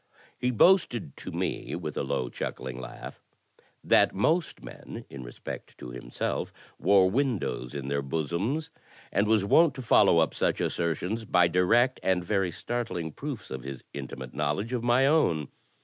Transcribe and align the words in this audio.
He 0.35 0.49
boasted 0.49 1.15
to 1.17 1.31
me, 1.31 1.75
with 1.75 1.95
a 1.95 2.01
low 2.01 2.27
chuckling 2.29 2.79
laugh, 2.81 3.21
that 3.83 4.15
most 4.15 4.63
men, 4.63 5.05
in 5.11 5.21
respect 5.23 5.77
to 5.77 5.91
himself, 5.91 6.51
wore 6.79 7.07
windows 7.11 7.75
in 7.75 7.87
their 7.87 8.01
bosoms, 8.01 8.71
and 9.11 9.27
was 9.27 9.45
wont 9.45 9.75
to 9.75 9.83
follow 9.83 10.17
up 10.17 10.33
such 10.33 10.59
assertions 10.59 11.23
by 11.23 11.47
direct 11.47 11.99
and 12.01 12.25
very 12.25 12.49
startling 12.49 13.11
proofs 13.11 13.51
of 13.51 13.61
his 13.61 13.83
intimate 13.93 14.33
knowledge 14.33 14.73
of 14.73 14.83
my 14.83 15.05
own. 15.05 15.49